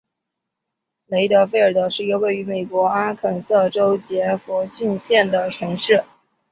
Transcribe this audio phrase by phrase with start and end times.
[1.05, 6.03] 雷德菲尔德是一个位于美国阿肯色州杰佛逊县的城市。